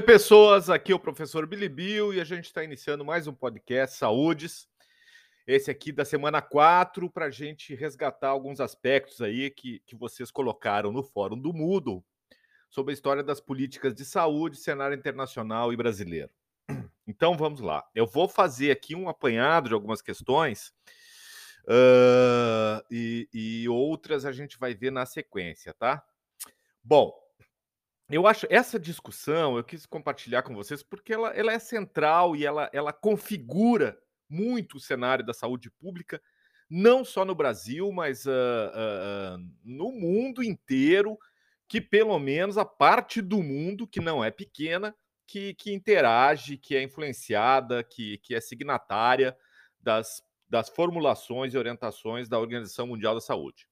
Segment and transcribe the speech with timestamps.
[0.00, 0.70] Oi, pessoas.
[0.70, 4.66] Aqui é o professor Billy Bill e a gente está iniciando mais um podcast Saúdes.
[5.46, 10.30] Esse aqui da semana 4, para a gente resgatar alguns aspectos aí que, que vocês
[10.30, 12.02] colocaram no Fórum do Moodle
[12.70, 16.30] sobre a história das políticas de saúde, cenário internacional e brasileiro.
[17.06, 17.86] Então vamos lá.
[17.94, 20.72] Eu vou fazer aqui um apanhado de algumas questões
[21.64, 26.02] uh, e, e outras a gente vai ver na sequência, tá?
[26.82, 27.19] Bom,
[28.10, 32.44] eu acho essa discussão eu quis compartilhar com vocês porque ela, ela é central e
[32.44, 36.22] ela, ela configura muito o cenário da saúde pública,
[36.68, 41.18] não só no Brasil, mas uh, uh, no mundo inteiro,
[41.66, 44.94] que pelo menos a parte do mundo, que não é pequena,
[45.26, 49.36] que, que interage, que é influenciada, que, que é signatária
[49.80, 53.66] das, das formulações e orientações da Organização Mundial da Saúde,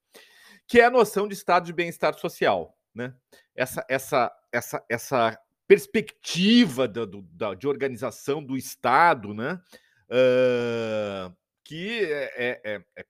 [0.67, 3.15] que é a noção de estado de bem-estar social né?
[3.55, 9.61] Essa, essa, essa, essa perspectiva da, do, da, de organização do Estado, né?
[10.09, 11.33] Uh,
[11.63, 13.05] que é, é, é, é,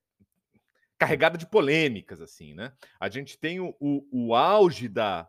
[0.97, 2.73] carregada de polêmicas, assim, né?
[2.99, 5.27] A gente tem o, o, o auge da,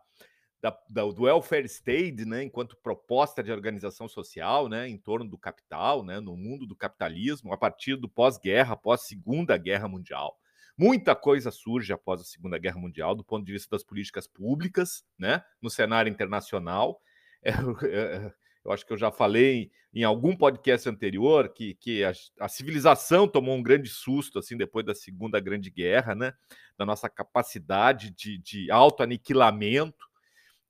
[0.61, 5.39] da, da, do welfare state, né, enquanto proposta de organização social, né, em torno do
[5.39, 10.36] capital, né, no mundo do capitalismo, a partir do pós-guerra, pós-segunda guerra mundial.
[10.81, 15.05] Muita coisa surge após a Segunda Guerra Mundial, do ponto de vista das políticas públicas,
[15.19, 16.98] né, no cenário internacional.
[17.42, 22.12] É, é, eu acho que eu já falei em algum podcast anterior que, que a,
[22.39, 26.34] a, civilização tomou um grande susto assim depois da Segunda Grande Guerra, né,
[26.77, 30.06] da nossa capacidade de, de autoaniquilamento.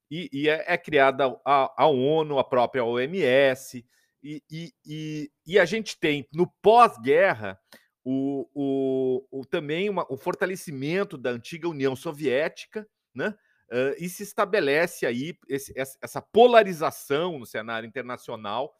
[0.09, 3.85] E, e é, é, criada a, a, ONU, a própria OMS,
[4.23, 7.59] e, e, e, e a gente tem no pós-guerra
[8.03, 13.35] o, o, o também uma, o fortalecimento da antiga União Soviética, né?
[13.71, 18.75] Uh, e se estabelece aí esse, essa polarização no cenário internacional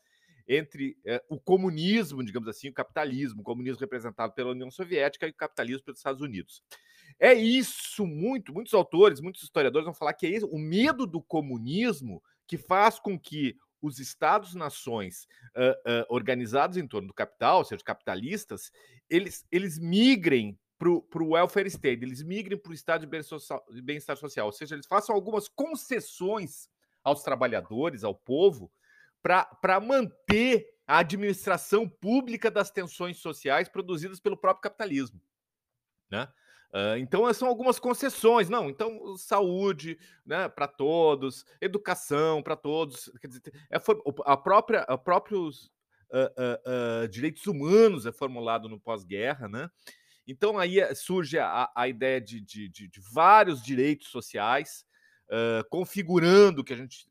[0.45, 5.29] entre uh, o comunismo, digamos assim, o capitalismo, o comunismo representado pela União Soviética e
[5.29, 6.61] o capitalismo pelos Estados Unidos.
[7.17, 11.21] É isso, muito, muitos autores, muitos historiadores vão falar que é isso, o medo do
[11.21, 17.65] comunismo que faz com que os Estados-nações uh, uh, organizados em torno do capital, ou
[17.65, 18.71] seja, capitalistas,
[19.09, 24.47] eles, eles migrem para o welfare state, eles migrem para o estado de bem-estar social,
[24.47, 26.67] ou seja, eles façam algumas concessões
[27.03, 28.71] aos trabalhadores, ao povo,
[29.21, 35.21] para manter a administração pública das tensões sociais produzidas pelo próprio capitalismo.
[36.09, 36.27] Né?
[36.99, 38.49] Então, são algumas concessões.
[38.49, 43.11] Não, então, saúde né, para todos, educação para todos.
[43.19, 43.77] Quer dizer, é,
[44.25, 45.71] a própria, a próprios
[46.11, 49.69] uh, uh, direitos humanos é formulado no pós-guerra, né?
[50.27, 54.85] Então, aí eh, surge a, a ideia de, de, de, de, vários direitos sociais,
[55.69, 57.09] configurando o que a gente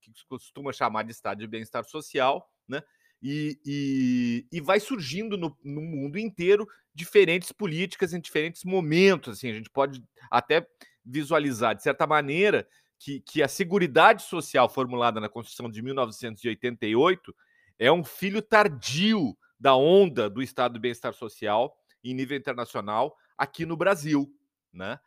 [0.00, 2.82] que costuma chamar de estado de bem-estar social, né?
[3.20, 9.38] E, e, e, vai surgindo no, no, mundo inteiro diferentes políticas em diferentes momentos.
[9.38, 10.66] Assim, a gente pode até
[11.04, 12.68] visualizar, de certa maneira,
[12.98, 17.34] que, que a Seguridade Social formulada na Constituição de 1988
[17.78, 23.66] é um filho tardio da onda do estado de bem-estar social em nível internacional aqui
[23.66, 24.32] no Brasil,
[24.72, 24.98] né?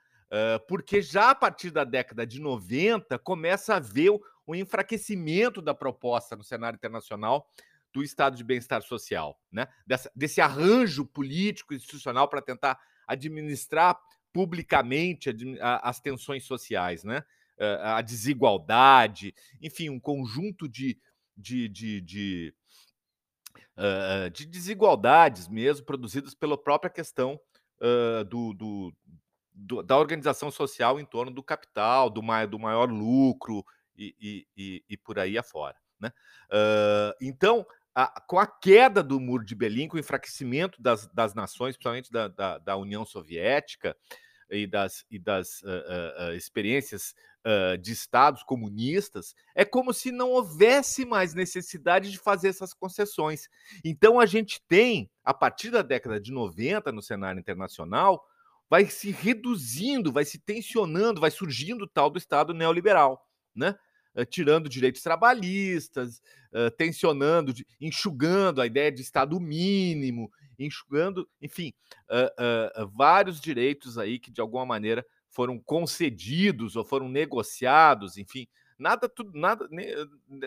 [0.67, 4.11] Porque já a partir da década de 90 começa a haver
[4.45, 7.49] o enfraquecimento da proposta no cenário internacional
[7.93, 9.67] do estado de bem-estar social, né?
[9.85, 13.99] Dessa, desse arranjo político institucional para tentar administrar
[14.31, 15.29] publicamente
[15.61, 17.23] as tensões sociais, né?
[17.81, 20.97] A desigualdade, enfim, um conjunto de,
[21.35, 22.55] de, de, de,
[24.33, 27.39] de desigualdades mesmo produzidas pela própria questão
[28.29, 28.93] do, do,
[29.53, 33.63] do, da organização social em torno do capital, do, mai, do maior lucro
[33.95, 35.75] e, e, e, e por aí afora.
[35.99, 36.11] Né?
[37.21, 41.75] Então, a, com a queda do muro de Berlim, com o enfraquecimento das, das nações,
[41.75, 43.95] principalmente da, da, da União Soviética
[44.49, 47.15] e das, e das uh, uh, experiências
[47.81, 53.49] de estados comunistas, é como se não houvesse mais necessidade de fazer essas concessões.
[53.83, 58.23] Então a gente tem, a partir da década de 90, no cenário internacional,
[58.69, 63.75] vai se reduzindo, vai se tensionando, vai surgindo o tal do Estado neoliberal, né?
[64.29, 66.21] Tirando direitos trabalhistas,
[66.53, 71.73] uh, tensionando, de, enxugando a ideia de Estado mínimo, enxugando, enfim,
[72.09, 78.47] uh, vários direitos aí que de alguma maneira foram concedidos ou foram negociados, enfim,
[78.81, 79.87] nada tudo nada nem,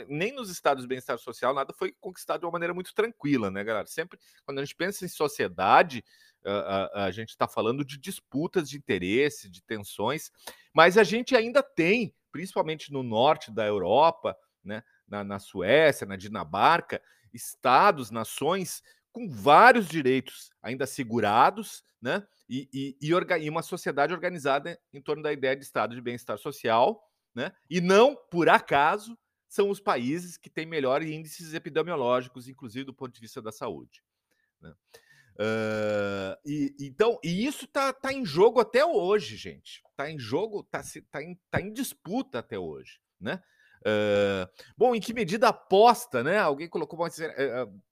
[0.09, 3.63] nem nos estados de bem-estar social nada foi conquistado de uma maneira muito tranquila né
[3.63, 3.87] galera?
[3.87, 6.05] Sempre quando a gente pensa em sociedade
[6.45, 10.33] a, a, a gente está falando de disputas de interesse de tensões
[10.75, 16.17] mas a gente ainda tem principalmente no norte da Europa, né, na, na Suécia, na
[16.17, 17.01] Dinamarca,
[17.33, 18.83] estados, nações
[19.13, 22.27] com vários direitos ainda assegurados, né?
[22.49, 26.37] E, e, e, e, uma sociedade organizada em torno da ideia de estado de bem-estar
[26.37, 27.53] social, né?
[27.71, 29.17] E não, por acaso,
[29.47, 34.03] são os países que têm melhores índices epidemiológicos, inclusive do ponto de vista da saúde.
[34.61, 34.75] Né?
[35.35, 39.83] Uh, e, então, e isso está tá em jogo até hoje, gente.
[39.91, 43.43] Está em jogo, está tá em, tá em disputa até hoje, né?
[43.81, 46.39] Uh, bom, em que medida aposta, né?
[46.39, 47.83] Alguém colocou uma, uh,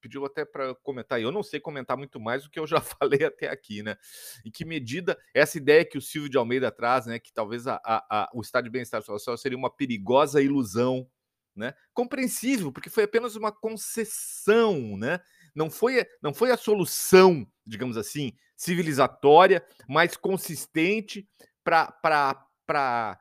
[0.00, 1.20] pediu até para comentar.
[1.20, 3.96] Eu não sei comentar muito mais do que eu já falei até aqui, né?
[4.44, 7.18] Em que medida essa ideia que o Silvio de Almeida traz, né?
[7.18, 11.08] Que talvez a, a, a, o estado de bem-estar social seria uma perigosa ilusão,
[11.54, 11.74] né?
[11.92, 15.20] Compreensível, porque foi apenas uma concessão, né?
[15.54, 21.28] Não foi, não foi a solução, digamos assim, civilizatória, mais consistente
[21.62, 23.18] para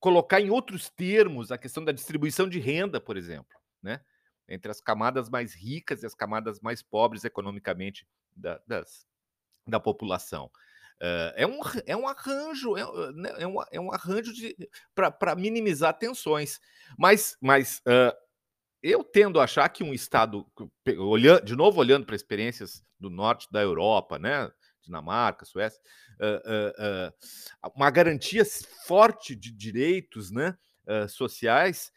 [0.00, 4.00] colocar em outros termos a questão da distribuição de renda, por exemplo, né?
[4.48, 9.06] entre as camadas mais ricas e as camadas mais pobres economicamente da, das,
[9.66, 10.50] da população.
[11.00, 14.32] Uh, é, um, é um arranjo, é, né, é, um, é um arranjo
[14.94, 16.58] para minimizar tensões.
[16.98, 18.16] Mas, mas uh,
[18.90, 20.46] eu tendo a achar que um Estado,
[20.98, 24.50] olhando, de novo olhando para experiências do norte da Europa, né?
[24.82, 25.80] Dinamarca, Suécia,
[26.20, 28.44] uh, uma garantia
[28.86, 30.56] forte de direitos né,
[31.08, 31.90] sociais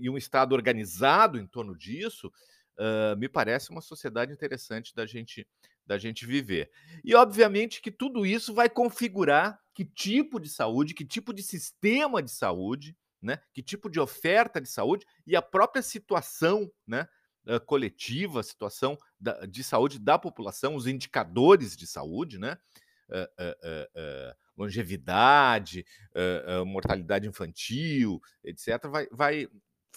[0.00, 2.32] e um Estado organizado em torno disso,
[2.78, 5.46] uh, me parece uma sociedade interessante da gente,
[5.86, 6.70] da gente viver.
[7.04, 12.22] E, obviamente, que tudo isso vai configurar que tipo de saúde, que tipo de sistema
[12.22, 17.06] de saúde, né, que tipo de oferta de saúde e a própria situação né,
[17.46, 22.56] uh, coletiva, situação da, de saúde da população, os indicadores de saúde, né?
[23.08, 25.84] Uh, longevidade,
[26.66, 29.48] mortalidade infantil, etc., vai, vai,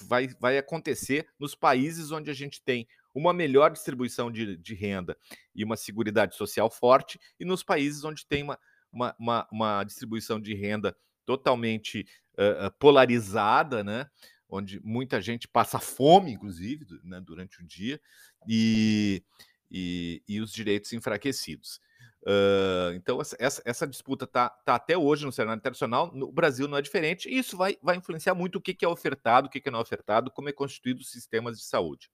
[0.02, 5.18] vai, vai acontecer nos países onde a gente tem uma melhor distribuição de, de renda
[5.54, 8.58] e uma seguridade social forte, e nos países onde tem uma,
[8.92, 10.96] uma, uma, uma distribuição de renda
[11.26, 14.08] totalmente uh, polarizada, né?
[14.54, 18.00] onde muita gente passa fome, inclusive, né, durante o dia,
[18.48, 19.24] e,
[19.72, 21.82] e, e os direitos enfraquecidos.
[22.22, 26.12] Uh, então, essa, essa disputa está tá até hoje no cenário internacional.
[26.14, 28.88] No Brasil não é diferente, e isso vai, vai influenciar muito o que, que é
[28.88, 32.12] ofertado, o que, que não é ofertado, como é constituído os sistemas de saúde.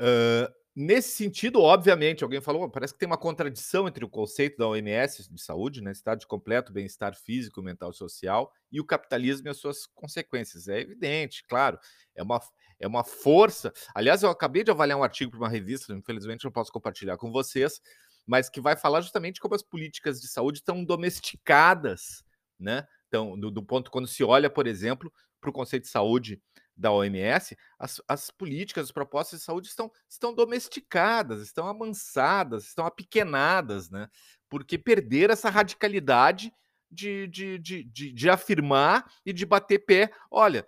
[0.00, 4.68] Uh, nesse sentido, obviamente, alguém falou, parece que tem uma contradição entre o conceito da
[4.68, 9.46] OMS de saúde, né, estado de completo bem-estar físico, mental e social, e o capitalismo
[9.46, 10.68] e as suas consequências.
[10.68, 11.78] É evidente, claro,
[12.14, 12.40] é uma,
[12.80, 13.72] é uma força.
[13.94, 17.30] Aliás, eu acabei de avaliar um artigo para uma revista, infelizmente não posso compartilhar com
[17.30, 17.80] vocês,
[18.26, 22.24] mas que vai falar justamente como as políticas de saúde estão domesticadas,
[22.58, 22.86] né?
[23.08, 26.40] Então, do, do ponto quando se olha, por exemplo, para o conceito de saúde
[26.76, 32.84] da OMS, as, as, políticas, as propostas de saúde estão, estão domesticadas, estão amansadas, estão
[32.84, 34.08] apequenadas, né?
[34.48, 36.52] Porque perder essa radicalidade
[36.90, 40.10] de, de, de, de, de afirmar e de bater pé.
[40.30, 40.66] Olha,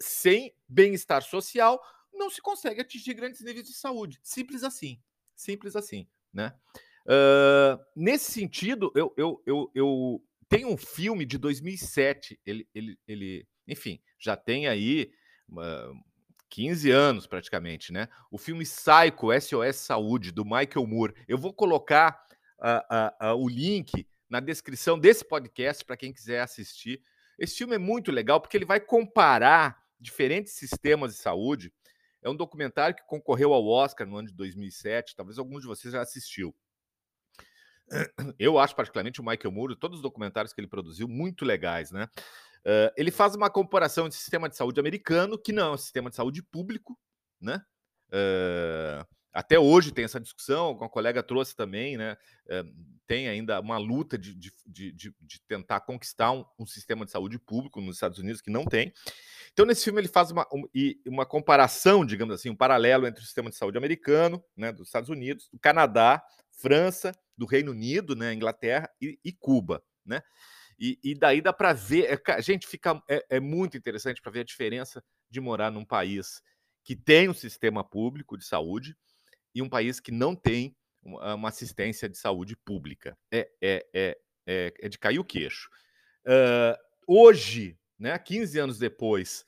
[0.00, 1.80] sem bem-estar social,
[2.12, 4.18] não se consegue atingir grandes níveis de saúde.
[4.22, 5.00] Simples assim.
[5.34, 6.54] Simples assim, né?
[7.06, 13.46] Uh, nesse sentido, eu, eu, eu, eu tenho um filme de 2007, ele, ele, ele
[13.66, 15.10] enfim, já tem aí
[15.50, 15.96] uh,
[16.48, 18.08] 15 anos praticamente, né?
[18.30, 21.14] O filme Psycho, SOS Saúde, do Michael Moore.
[21.26, 22.24] Eu vou colocar
[22.58, 27.02] uh, o link na descrição desse podcast para quem quiser assistir.
[27.38, 31.72] Esse filme é muito legal porque ele vai comparar diferentes sistemas de saúde.
[32.22, 35.14] É um documentário que concorreu ao Oscar no ano de 2007.
[35.14, 36.54] Talvez alguns de vocês já assistiu.
[38.38, 42.08] Eu acho particularmente o Michael Moore, todos os documentários que ele produziu, muito legais, né?
[42.60, 46.10] Uh, ele faz uma comparação o sistema de saúde americano, que não é um sistema
[46.10, 46.98] de saúde público,
[47.40, 47.62] né?
[48.08, 52.16] Uh, até hoje tem essa discussão, uma colega trouxe também, né?
[52.46, 57.10] Uh, tem ainda uma luta de, de, de, de tentar conquistar um, um, sistema de
[57.10, 58.92] saúde público nos Estados Unidos que não tem.
[59.52, 60.64] Então, nesse filme, ele faz uma, um,
[61.06, 65.08] uma comparação, digamos assim, um paralelo entre o sistema de saúde americano, né, dos Estados
[65.08, 70.22] Unidos, do Canadá, França do Reino Unido, né, Inglaterra e, e Cuba, né?
[70.78, 74.40] E, e, daí dá para ver, é, gente, fica é, é muito interessante para ver
[74.40, 76.40] a diferença de morar num país
[76.84, 78.96] que tem um sistema público de saúde
[79.54, 83.16] e um país que não tem uma assistência de saúde pública.
[83.30, 85.68] É, é, é, é, é de cair o queixo.
[86.26, 89.46] Uh, hoje, né, 15 anos depois,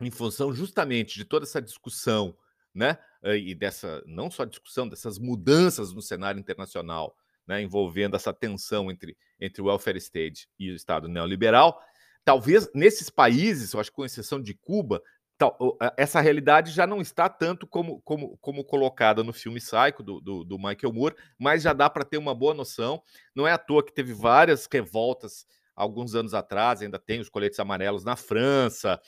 [0.00, 2.36] em função justamente de toda essa discussão
[2.74, 2.98] né?
[3.22, 7.16] E dessa não só discussão dessas mudanças no cenário internacional,
[7.50, 11.82] né, envolvendo essa tensão entre, entre o welfare state e o Estado neoliberal,
[12.24, 15.02] talvez nesses países, eu acho que com exceção de Cuba,
[15.36, 15.58] tal,
[15.96, 20.44] essa realidade já não está tanto como, como, como colocada no filme Psycho do, do,
[20.44, 23.02] do Michael Moore, mas já dá para ter uma boa noção.
[23.34, 27.58] Não é à toa que teve várias revoltas alguns anos atrás, ainda tem os coletes
[27.58, 29.00] amarelos na França,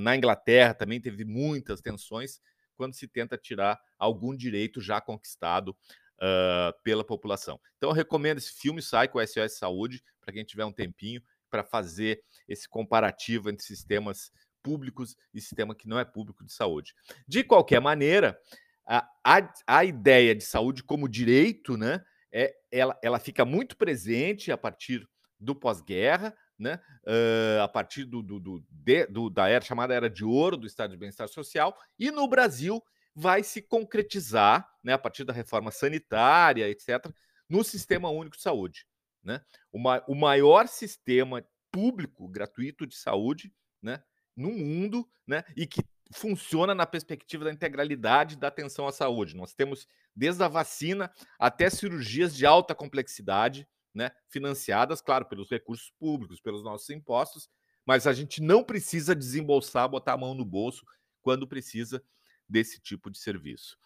[0.00, 2.40] na Inglaterra também teve muitas tensões
[2.76, 5.76] quando se tenta tirar algum direito já conquistado
[6.24, 7.60] uh, pela população.
[7.76, 12.22] Então eu recomendo esse filme Psycho SOS Saúde para quem tiver um tempinho para fazer
[12.48, 16.94] esse comparativo entre sistemas públicos e sistema que não é público de saúde.
[17.28, 18.38] De qualquer maneira,
[18.86, 22.02] a, a, a ideia de saúde como direito, né,
[22.32, 25.06] é, ela, ela fica muito presente a partir
[25.38, 30.08] do pós-guerra, né, uh, a partir do, do, do, de, do, da era chamada Era
[30.08, 32.82] de Ouro do Estado de Bem-Estar Social, e no Brasil
[33.14, 37.06] vai se concretizar, né, a partir da reforma sanitária, etc.,
[37.48, 38.86] no Sistema Único de Saúde.
[39.22, 39.40] Né?
[39.72, 43.52] O, ma o maior sistema público gratuito de saúde
[43.82, 44.02] né,
[44.36, 45.44] no mundo, né?
[45.56, 49.34] E que funciona na perspectiva da integralidade da atenção à saúde.
[49.34, 55.90] Nós temos desde a vacina até cirurgias de alta complexidade, né, financiadas, claro, pelos recursos
[55.98, 57.48] públicos, pelos nossos impostos,
[57.86, 60.84] mas a gente não precisa desembolsar, botar a mão no bolso
[61.22, 62.02] quando precisa
[62.48, 63.78] desse tipo de serviço.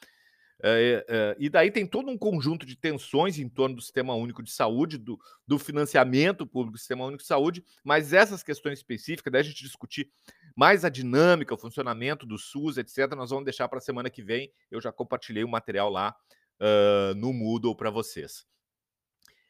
[0.60, 4.42] É, é, e daí tem todo um conjunto de tensões em torno do Sistema Único
[4.42, 9.32] de Saúde, do, do financiamento público do Sistema Único de Saúde, mas essas questões específicas,
[9.32, 10.10] daí a gente discutir
[10.56, 14.22] mais a dinâmica, o funcionamento do SUS, etc., nós vamos deixar para a semana que
[14.22, 14.52] vem.
[14.68, 16.16] Eu já compartilhei o material lá
[16.60, 18.44] uh, no Moodle para vocês.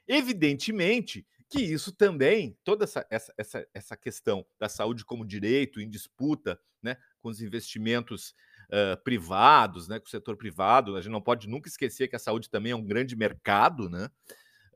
[0.07, 5.89] Evidentemente que isso também, toda essa, essa, essa, essa questão da saúde como direito em
[5.89, 8.35] disputa né, com os investimentos
[8.71, 12.19] uh, privados, né, com o setor privado, a gente não pode nunca esquecer que a
[12.19, 14.11] saúde também é um grande mercado, né?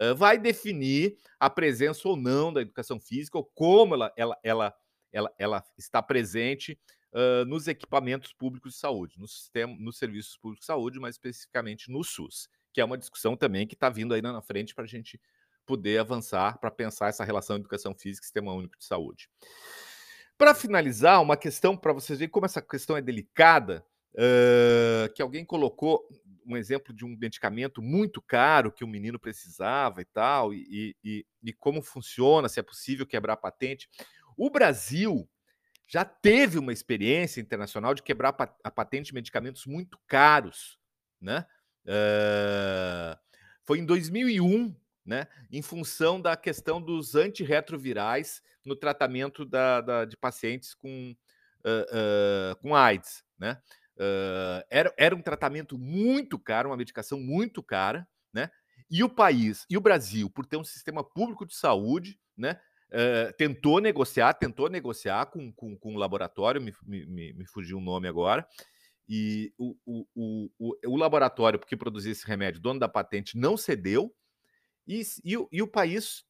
[0.00, 4.74] Uh, vai definir a presença ou não da educação física, ou como ela, ela, ela,
[5.12, 6.78] ela, ela está presente
[7.12, 11.90] uh, nos equipamentos públicos de saúde, no sistema, nos serviços públicos de saúde, mais especificamente
[11.90, 14.88] no SUS, que é uma discussão também que está vindo aí na frente para a
[14.88, 15.20] gente
[15.64, 19.28] poder avançar para pensar essa relação educação física e sistema único de saúde.
[20.36, 23.84] Para finalizar, uma questão para vocês verem como essa questão é delicada,
[24.14, 26.06] uh, que alguém colocou
[26.44, 31.26] um exemplo de um medicamento muito caro que o menino precisava e tal, e, e,
[31.42, 33.88] e como funciona, se é possível quebrar patente.
[34.36, 35.28] O Brasil
[35.86, 38.34] já teve uma experiência internacional de quebrar
[38.64, 40.78] a patente de medicamentos muito caros,
[41.20, 41.46] né?
[41.84, 43.18] Uh,
[43.64, 44.74] foi em 2001
[45.04, 51.14] né, em função da questão dos antirretrovirais no tratamento da, da de pacientes com,
[51.64, 53.24] uh, uh, com AIDS.
[53.38, 53.60] Né?
[53.96, 58.50] Uh, era, era um tratamento muito caro, uma medicação muito cara, né?
[58.90, 62.60] E o país, e o Brasil, por ter um sistema público de saúde, né?
[63.38, 68.06] tentou negociar, tentou negociar com, com, com um laboratório, me, me, me fugiu o nome
[68.06, 68.46] agora,
[69.08, 74.14] e o, o, o, o laboratório que produzia esse remédio, dono da patente, não cedeu,
[74.86, 76.24] e, e, e o país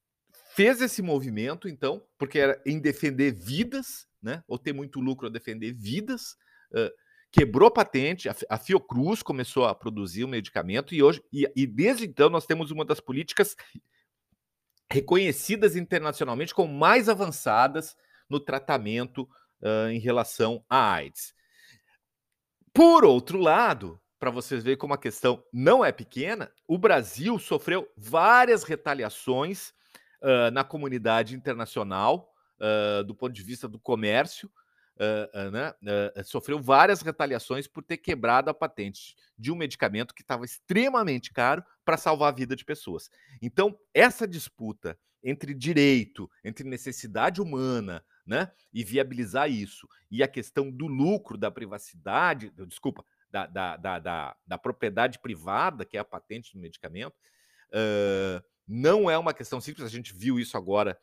[0.55, 4.43] fez esse movimento, então, porque era em defender vidas, né?
[4.47, 6.37] Ou ter muito lucro a defender vidas.
[6.73, 6.91] Uh,
[7.31, 12.05] quebrou patente, a, a Fiocruz começou a produzir o medicamento e hoje e, e, desde
[12.05, 13.57] então nós temos uma das políticas
[14.91, 17.97] reconhecidas internacionalmente como mais avançadas
[18.29, 19.23] no tratamento
[19.63, 21.35] uh, em relação à AIDS.
[22.75, 27.91] Por outro lado, para vocês verem como a questão não é pequena, o Brasil sofreu
[27.97, 29.71] várias retaliações
[30.23, 34.49] uh, na comunidade internacional, uh, do ponto de vista do comércio,
[34.95, 35.75] uh, né?
[36.23, 41.65] sofreu várias retaliações por ter quebrado a patente de um medicamento que estava extremamente caro
[41.85, 43.11] para salvar a vida de pessoas.
[43.43, 50.71] Então, essa disputa entre direito, entre necessidade humana, né, e viabilizar isso, e a questão
[50.71, 56.05] do lucro, da privacidade, desculpa, da, da, da, da, da propriedade privada, que é a
[56.05, 57.15] patente do medicamento,
[57.73, 59.87] uh, não é uma questão simples.
[59.87, 60.99] A gente viu isso agora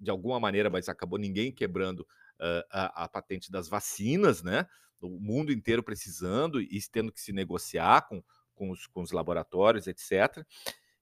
[0.00, 4.66] de alguma maneira, mas acabou ninguém quebrando uh, a, a, patente das vacinas, né?
[5.00, 8.22] O mundo inteiro precisando e tendo que se negociar com,
[8.54, 10.44] com, os, com os laboratórios, etc.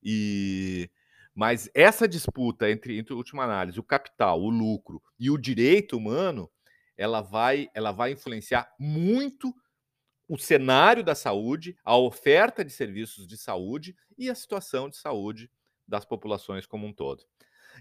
[0.02, 0.90] E
[1.32, 6.50] mas essa disputa entre, entre última análise, o capital, o lucro e o direito humano,
[6.96, 9.54] ela vai, ela vai influenciar muito
[10.30, 15.50] o cenário da saúde, a oferta de serviços de saúde e a situação de saúde
[15.88, 17.24] das populações como um todo.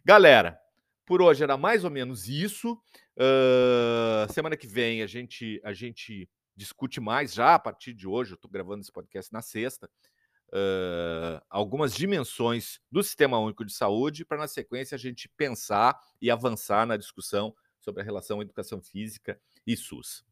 [0.03, 0.59] Galera,
[1.05, 2.73] por hoje era mais ou menos isso.
[3.15, 8.31] Uh, semana que vem a gente, a gente discute mais já a partir de hoje.
[8.31, 9.87] Eu estou gravando esse podcast na sexta.
[10.47, 16.31] uh, algumas dimensões do Sistema Único de Saúde, para na sequência a gente pensar e
[16.31, 20.27] avançar na discussão sobre a relação educação física e SUS.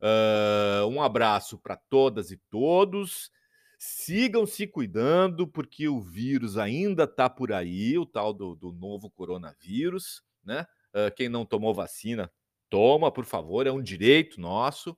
[0.00, 3.30] Uh, um abraço para todas e todos.
[3.78, 9.10] Sigam se cuidando, porque o vírus ainda está por aí, o tal do, do novo
[9.10, 10.66] coronavírus, né?
[10.94, 12.30] Uh, quem não tomou vacina,
[12.68, 14.96] toma, por favor, é um direito nosso.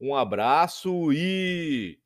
[0.00, 1.99] Um abraço e